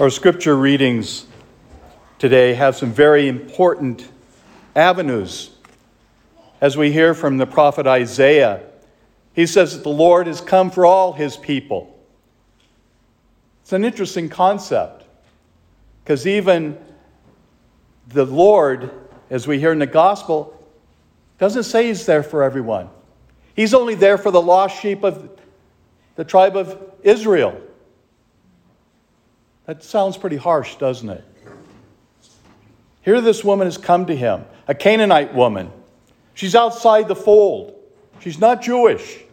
Our 0.00 0.10
scripture 0.10 0.56
readings 0.56 1.26
today 2.20 2.54
have 2.54 2.76
some 2.76 2.92
very 2.92 3.26
important 3.26 4.08
avenues. 4.76 5.50
As 6.60 6.76
we 6.76 6.92
hear 6.92 7.14
from 7.14 7.36
the 7.36 7.46
prophet 7.46 7.84
Isaiah, 7.84 8.60
he 9.32 9.44
says 9.44 9.74
that 9.74 9.82
the 9.82 9.88
Lord 9.88 10.28
has 10.28 10.40
come 10.40 10.70
for 10.70 10.86
all 10.86 11.14
his 11.14 11.36
people. 11.36 11.98
It's 13.62 13.72
an 13.72 13.84
interesting 13.84 14.28
concept 14.28 15.02
because 16.04 16.28
even 16.28 16.78
the 18.06 18.24
Lord, 18.24 18.92
as 19.30 19.48
we 19.48 19.58
hear 19.58 19.72
in 19.72 19.80
the 19.80 19.86
gospel, 19.86 20.64
doesn't 21.38 21.64
say 21.64 21.88
he's 21.88 22.06
there 22.06 22.22
for 22.22 22.44
everyone. 22.44 22.88
He's 23.56 23.74
only 23.74 23.96
there 23.96 24.16
for 24.16 24.30
the 24.30 24.40
lost 24.40 24.80
sheep 24.80 25.02
of 25.02 25.28
the 26.14 26.24
tribe 26.24 26.56
of 26.56 26.80
Israel. 27.02 27.60
That 29.68 29.84
sounds 29.84 30.16
pretty 30.16 30.38
harsh, 30.38 30.76
doesn't 30.76 31.10
it? 31.10 31.22
Here, 33.02 33.20
this 33.20 33.44
woman 33.44 33.66
has 33.66 33.76
come 33.76 34.06
to 34.06 34.16
him, 34.16 34.46
a 34.66 34.74
Canaanite 34.74 35.34
woman. 35.34 35.70
She's 36.32 36.54
outside 36.54 37.06
the 37.06 37.14
fold, 37.14 37.78
she's 38.18 38.38
not 38.38 38.62
Jewish. 38.62 39.24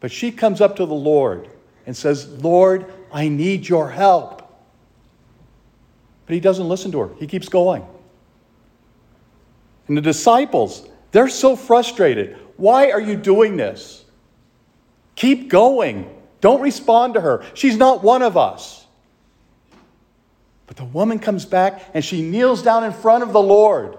But 0.00 0.10
she 0.10 0.30
comes 0.30 0.62
up 0.62 0.76
to 0.76 0.86
the 0.86 0.94
Lord 0.94 1.50
and 1.84 1.94
says, 1.94 2.26
Lord, 2.42 2.90
I 3.12 3.28
need 3.28 3.68
your 3.68 3.90
help. 3.90 4.50
But 6.24 6.32
he 6.32 6.40
doesn't 6.40 6.70
listen 6.70 6.90
to 6.92 7.00
her, 7.00 7.10
he 7.18 7.26
keeps 7.26 7.50
going. 7.50 7.86
And 9.88 9.96
the 9.96 10.00
disciples, 10.00 10.88
they're 11.12 11.28
so 11.28 11.54
frustrated. 11.54 12.38
Why 12.56 12.92
are 12.92 13.00
you 13.00 13.14
doing 13.14 13.58
this? 13.58 14.06
Keep 15.16 15.50
going. 15.50 16.17
Don't 16.40 16.60
respond 16.60 17.14
to 17.14 17.20
her. 17.20 17.44
She's 17.54 17.76
not 17.76 18.02
one 18.02 18.22
of 18.22 18.36
us. 18.36 18.86
But 20.66 20.76
the 20.76 20.84
woman 20.84 21.18
comes 21.18 21.44
back 21.44 21.82
and 21.94 22.04
she 22.04 22.22
kneels 22.22 22.62
down 22.62 22.84
in 22.84 22.92
front 22.92 23.22
of 23.22 23.32
the 23.32 23.42
Lord. 23.42 23.98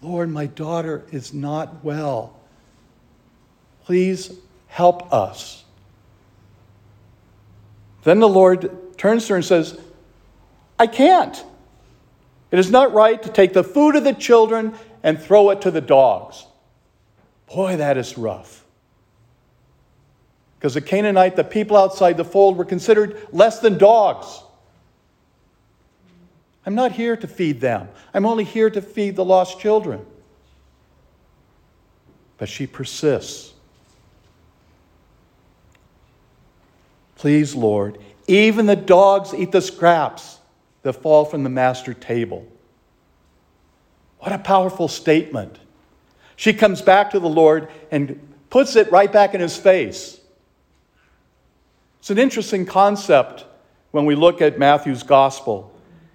Lord, 0.00 0.30
my 0.30 0.46
daughter 0.46 1.04
is 1.10 1.34
not 1.34 1.84
well. 1.84 2.38
Please 3.84 4.32
help 4.68 5.12
us. 5.12 5.64
Then 8.04 8.20
the 8.20 8.28
Lord 8.28 8.96
turns 8.96 9.26
to 9.26 9.32
her 9.32 9.36
and 9.36 9.44
says, 9.44 9.78
I 10.78 10.86
can't. 10.86 11.44
It 12.50 12.58
is 12.58 12.70
not 12.70 12.92
right 12.92 13.20
to 13.22 13.28
take 13.28 13.52
the 13.52 13.64
food 13.64 13.96
of 13.96 14.04
the 14.04 14.14
children 14.14 14.74
and 15.02 15.20
throw 15.20 15.50
it 15.50 15.62
to 15.62 15.70
the 15.70 15.80
dogs. 15.80 16.46
Boy, 17.52 17.76
that 17.76 17.96
is 17.96 18.16
rough. 18.16 18.64
Because 20.58 20.74
the 20.74 20.80
Canaanite, 20.80 21.36
the 21.36 21.44
people 21.44 21.76
outside 21.76 22.16
the 22.16 22.24
fold, 22.24 22.56
were 22.56 22.64
considered 22.64 23.28
less 23.32 23.60
than 23.60 23.78
dogs. 23.78 24.42
I'm 26.66 26.74
not 26.74 26.92
here 26.92 27.16
to 27.16 27.26
feed 27.26 27.60
them, 27.60 27.88
I'm 28.12 28.26
only 28.26 28.44
here 28.44 28.68
to 28.68 28.82
feed 28.82 29.16
the 29.16 29.24
lost 29.24 29.60
children. 29.60 30.04
But 32.36 32.48
she 32.48 32.66
persists. 32.66 33.52
Please, 37.16 37.54
Lord, 37.54 37.98
even 38.28 38.66
the 38.66 38.76
dogs 38.76 39.34
eat 39.34 39.50
the 39.50 39.60
scraps 39.60 40.38
that 40.82 40.92
fall 40.92 41.24
from 41.24 41.42
the 41.42 41.50
master 41.50 41.94
table. 41.94 42.46
What 44.20 44.32
a 44.32 44.38
powerful 44.38 44.88
statement. 44.88 45.58
She 46.36 46.52
comes 46.52 46.80
back 46.80 47.10
to 47.10 47.20
the 47.20 47.28
Lord 47.28 47.68
and 47.90 48.20
puts 48.50 48.76
it 48.76 48.92
right 48.92 49.12
back 49.12 49.34
in 49.34 49.40
his 49.40 49.56
face. 49.56 50.17
It's 51.98 52.10
an 52.10 52.18
interesting 52.18 52.64
concept 52.64 53.44
when 53.90 54.04
we 54.04 54.14
look 54.14 54.40
at 54.40 54.58
Matthew's 54.58 55.02
gospel, 55.02 55.72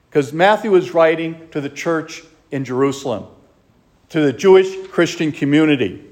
because 0.09 0.31
Matthew 0.31 0.75
is 0.75 0.93
writing 0.93 1.49
to 1.49 1.59
the 1.59 1.69
church 1.69 2.23
in 2.51 2.63
Jerusalem, 2.63 3.25
to 4.09 4.21
the 4.21 4.33
Jewish 4.33 4.87
Christian 4.87 5.31
community. 5.31 6.05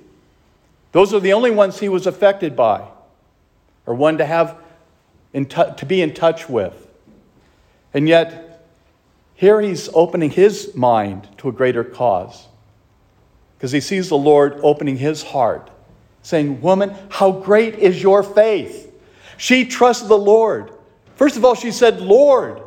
Those 0.92 1.14
are 1.14 1.20
the 1.20 1.34
only 1.34 1.52
ones 1.52 1.80
he 1.80 1.88
was 1.88 2.08
affected 2.08 2.56
by, 2.56 2.88
or 3.86 3.96
one 3.96 4.18
to 4.18 4.26
have 4.26 4.58
t- 5.34 5.46
to 5.46 5.86
be 5.88 6.02
in 6.02 6.14
touch 6.14 6.50
with. 6.50 6.88
And 7.94 8.08
yet, 8.08 8.66
here 9.36 9.62
he's 9.62 9.90
opening 9.94 10.32
his 10.32 10.76
mind 10.76 11.28
to 11.38 11.50
a 11.50 11.52
greater 11.52 11.84
cause, 11.84 12.48
because 13.58 13.72
he 13.72 13.80
sees 13.80 14.10
the 14.10 14.18
Lord 14.18 14.60
opening 14.64 14.98
his 14.98 15.24
heart, 15.24 15.70
saying, 16.24 16.62
Woman, 16.62 16.96
how 17.10 17.32
great 17.32 17.76
is 17.76 18.02
your 18.02 18.24
faith! 18.24 18.91
She 19.42 19.66
trusted 19.66 20.08
the 20.08 20.20
Lord. 20.20 20.70
First 21.16 21.36
of 21.36 21.44
all, 21.44 21.56
she 21.56 21.72
said, 21.72 22.00
Lord. 22.00 22.62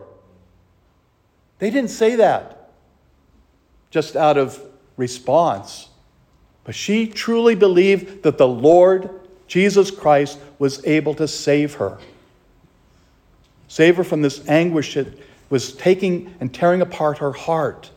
They 1.61 1.71
didn't 1.71 1.91
say 1.91 2.17
that 2.17 2.73
just 3.93 4.17
out 4.17 4.37
of 4.37 4.61
response, 4.97 5.89
but 6.65 6.75
she 6.75 7.07
truly 7.07 7.55
believed 7.55 8.25
that 8.25 8.39
the 8.39 8.49
Lord, 8.49 9.09
Jesus 9.47 9.93
Christ, 9.93 10.41
was 10.59 10.85
able 10.85 11.15
to 11.15 11.29
save 11.29 11.75
her. 11.75 11.97
Save 13.69 13.99
her 13.99 14.05
from 14.05 14.23
this 14.23 14.45
anguish 14.49 14.95
that 14.95 15.06
was 15.51 15.75
taking 15.77 16.35
and 16.41 16.53
tearing 16.53 16.83
apart 16.83 17.19
her 17.19 17.33
heart. 17.33 17.93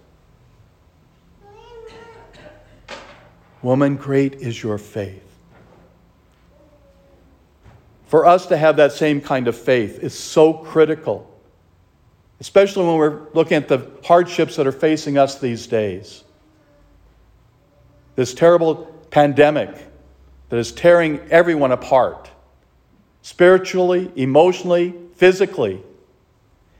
Woman, 3.64 3.96
great 3.96 4.36
is 4.36 4.62
your 4.62 4.78
faith. 4.78 5.27
For 8.08 8.26
us 8.26 8.46
to 8.48 8.58
have 8.58 8.78
that 8.78 8.94
same 8.94 9.22
kind 9.22 9.48
of 9.48 9.56
faith 9.56 10.00
is 10.00 10.18
so 10.18 10.54
critical, 10.54 11.30
especially 12.40 12.86
when 12.86 12.96
we're 12.96 13.28
looking 13.34 13.58
at 13.58 13.68
the 13.68 13.86
hardships 14.04 14.56
that 14.56 14.66
are 14.66 14.72
facing 14.72 15.18
us 15.18 15.40
these 15.40 15.68
days. 15.68 16.24
This 18.16 18.34
terrible 18.34 18.86
pandemic 19.12 19.76
that 20.50 20.58
is 20.58 20.72
tearing 20.72 21.20
everyone 21.30 21.74
apart, 21.74 22.30
spiritually, 23.22 24.10
emotionally, 24.16 24.96
physically. 25.16 25.84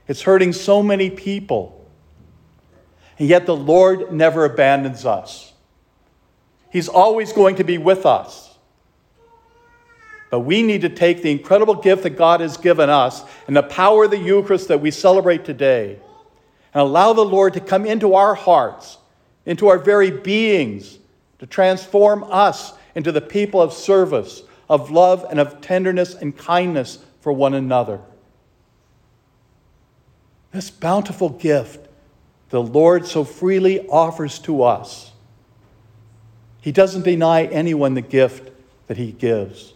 It's 0.06 0.22
hurting 0.22 0.54
so 0.54 0.82
many 0.82 1.10
people. 1.10 1.86
And 3.18 3.28
yet 3.28 3.44
the 3.44 3.54
Lord 3.54 4.12
never 4.12 4.46
abandons 4.46 5.04
us. 5.04 5.52
He's 6.70 6.88
always 6.88 7.34
going 7.34 7.56
to 7.56 7.64
be 7.64 7.76
with 7.76 8.06
us. 8.06 8.47
But 10.30 10.40
we 10.40 10.62
need 10.62 10.82
to 10.82 10.88
take 10.88 11.22
the 11.22 11.30
incredible 11.30 11.74
gift 11.74 12.02
that 12.02 12.10
God 12.10 12.40
has 12.40 12.56
given 12.56 12.90
us 12.90 13.22
and 13.46 13.56
the 13.56 13.62
power 13.62 14.04
of 14.04 14.10
the 14.10 14.18
Eucharist 14.18 14.68
that 14.68 14.80
we 14.80 14.90
celebrate 14.90 15.44
today 15.44 15.98
and 16.74 16.82
allow 16.82 17.12
the 17.12 17.24
Lord 17.24 17.54
to 17.54 17.60
come 17.60 17.86
into 17.86 18.14
our 18.14 18.34
hearts, 18.34 18.98
into 19.46 19.68
our 19.68 19.78
very 19.78 20.10
beings, 20.10 20.98
to 21.38 21.46
transform 21.46 22.24
us 22.24 22.74
into 22.94 23.12
the 23.12 23.20
people 23.20 23.62
of 23.62 23.72
service, 23.72 24.42
of 24.68 24.90
love, 24.90 25.24
and 25.30 25.40
of 25.40 25.60
tenderness 25.60 26.14
and 26.14 26.36
kindness 26.36 26.98
for 27.20 27.32
one 27.32 27.54
another. 27.54 28.00
This 30.52 30.70
bountiful 30.70 31.30
gift 31.30 31.88
the 32.50 32.62
Lord 32.62 33.06
so 33.06 33.24
freely 33.24 33.86
offers 33.88 34.38
to 34.40 34.62
us. 34.62 35.12
He 36.60 36.72
doesn't 36.72 37.02
deny 37.02 37.44
anyone 37.44 37.94
the 37.94 38.00
gift 38.00 38.50
that 38.86 38.96
He 38.96 39.12
gives. 39.12 39.74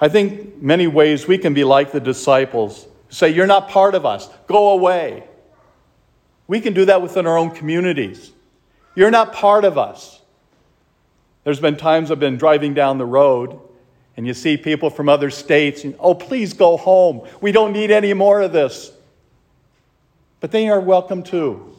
I 0.00 0.08
think 0.08 0.62
many 0.62 0.86
ways 0.86 1.28
we 1.28 1.38
can 1.38 1.52
be 1.52 1.64
like 1.64 1.92
the 1.92 2.00
disciples 2.00 2.86
say, 3.10 3.30
You're 3.30 3.46
not 3.46 3.68
part 3.68 3.94
of 3.94 4.06
us, 4.06 4.28
go 4.46 4.70
away. 4.70 5.24
We 6.46 6.60
can 6.60 6.72
do 6.72 6.86
that 6.86 7.02
within 7.02 7.26
our 7.26 7.38
own 7.38 7.50
communities. 7.50 8.32
You're 8.94 9.10
not 9.10 9.32
part 9.32 9.64
of 9.64 9.78
us. 9.78 10.20
There's 11.44 11.60
been 11.60 11.76
times 11.76 12.10
I've 12.10 12.18
been 12.18 12.38
driving 12.38 12.74
down 12.74 12.98
the 12.98 13.06
road 13.06 13.58
and 14.16 14.26
you 14.26 14.34
see 14.34 14.56
people 14.56 14.90
from 14.90 15.08
other 15.08 15.30
states, 15.30 15.84
and, 15.84 15.94
oh, 15.98 16.14
please 16.14 16.52
go 16.52 16.76
home. 16.76 17.26
We 17.40 17.52
don't 17.52 17.72
need 17.72 17.90
any 17.90 18.12
more 18.12 18.42
of 18.42 18.52
this. 18.52 18.92
But 20.40 20.50
they 20.50 20.68
are 20.68 20.80
welcome 20.80 21.22
too. 21.22 21.74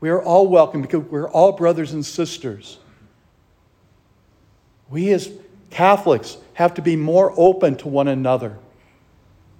We 0.00 0.08
are 0.10 0.22
all 0.22 0.46
welcome 0.48 0.80
because 0.80 1.04
we're 1.10 1.28
all 1.28 1.52
brothers 1.52 1.92
and 1.92 2.06
sisters. 2.06 2.78
We, 4.88 5.12
as 5.12 5.30
Catholics 5.74 6.38
have 6.52 6.74
to 6.74 6.82
be 6.82 6.94
more 6.94 7.34
open 7.36 7.74
to 7.78 7.88
one 7.88 8.06
another, 8.06 8.56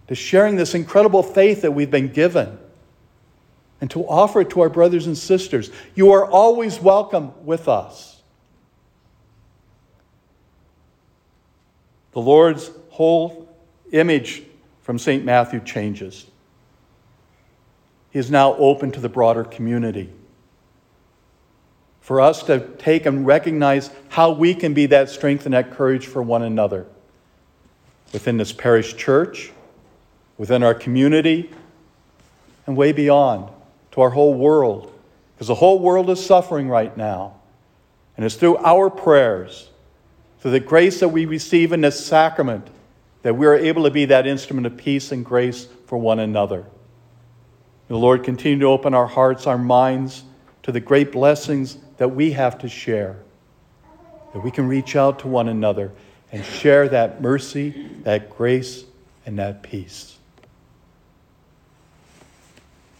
to 0.06 0.14
sharing 0.14 0.54
this 0.54 0.72
incredible 0.72 1.24
faith 1.24 1.62
that 1.62 1.72
we've 1.72 1.90
been 1.90 2.06
given, 2.06 2.56
and 3.80 3.90
to 3.90 4.06
offer 4.06 4.42
it 4.42 4.50
to 4.50 4.60
our 4.60 4.68
brothers 4.68 5.08
and 5.08 5.18
sisters. 5.18 5.72
You 5.96 6.12
are 6.12 6.24
always 6.24 6.78
welcome 6.78 7.32
with 7.44 7.66
us. 7.66 8.22
The 12.12 12.20
Lord's 12.20 12.70
whole 12.90 13.52
image 13.90 14.44
from 14.82 15.00
St. 15.00 15.24
Matthew 15.24 15.58
changes. 15.58 16.26
He 18.10 18.20
is 18.20 18.30
now 18.30 18.54
open 18.54 18.92
to 18.92 19.00
the 19.00 19.08
broader 19.08 19.42
community 19.42 20.12
for 22.04 22.20
us 22.20 22.42
to 22.42 22.60
take 22.76 23.06
and 23.06 23.26
recognize 23.26 23.90
how 24.10 24.30
we 24.30 24.54
can 24.54 24.74
be 24.74 24.84
that 24.84 25.08
strength 25.08 25.46
and 25.46 25.54
that 25.54 25.70
courage 25.70 26.06
for 26.06 26.22
one 26.22 26.42
another. 26.42 26.86
within 28.12 28.36
this 28.36 28.52
parish 28.52 28.94
church, 28.94 29.52
within 30.38 30.62
our 30.62 30.74
community, 30.74 31.50
and 32.66 32.76
way 32.76 32.92
beyond 32.92 33.50
to 33.90 34.00
our 34.02 34.10
whole 34.10 34.34
world. 34.34 34.92
Because 35.34 35.48
the 35.48 35.54
whole 35.56 35.80
world 35.80 36.08
is 36.10 36.24
suffering 36.24 36.68
right 36.68 36.96
now. 36.96 37.34
And 38.16 38.24
it's 38.24 38.36
through 38.36 38.58
our 38.58 38.88
prayers, 38.88 39.70
through 40.40 40.52
the 40.52 40.60
grace 40.60 41.00
that 41.00 41.08
we 41.08 41.26
receive 41.26 41.72
in 41.72 41.80
this 41.80 42.06
sacrament, 42.06 42.68
that 43.22 43.34
we 43.34 43.46
are 43.46 43.56
able 43.56 43.82
to 43.84 43.90
be 43.90 44.04
that 44.04 44.26
instrument 44.26 44.66
of 44.66 44.76
peace 44.76 45.10
and 45.10 45.24
grace 45.24 45.66
for 45.86 45.98
one 45.98 46.20
another. 46.20 46.64
The 47.88 47.96
Lord 47.96 48.22
continue 48.22 48.60
to 48.60 48.66
open 48.66 48.94
our 48.94 49.08
hearts, 49.08 49.46
our 49.46 49.58
minds 49.58 50.22
to 50.62 50.70
the 50.70 50.80
great 50.80 51.10
blessings 51.10 51.78
that 51.96 52.08
we 52.08 52.32
have 52.32 52.58
to 52.58 52.68
share, 52.68 53.16
that 54.32 54.40
we 54.42 54.50
can 54.50 54.66
reach 54.68 54.96
out 54.96 55.20
to 55.20 55.28
one 55.28 55.48
another 55.48 55.92
and 56.32 56.44
share 56.44 56.88
that 56.88 57.22
mercy, 57.22 57.88
that 58.02 58.30
grace, 58.36 58.84
and 59.26 59.38
that 59.38 59.62
peace. 59.62 60.13